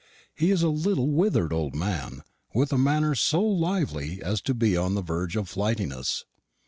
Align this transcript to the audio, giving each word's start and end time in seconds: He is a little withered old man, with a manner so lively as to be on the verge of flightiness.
He 0.33 0.49
is 0.49 0.63
a 0.63 0.69
little 0.69 1.11
withered 1.11 1.53
old 1.53 1.75
man, 1.75 2.23
with 2.55 2.73
a 2.73 2.77
manner 2.79 3.13
so 3.13 3.43
lively 3.43 4.19
as 4.19 4.41
to 4.41 4.55
be 4.55 4.75
on 4.75 4.95
the 4.95 5.03
verge 5.03 5.35
of 5.35 5.47
flightiness. 5.47 6.23